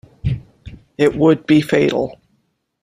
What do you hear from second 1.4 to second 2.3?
be fatal.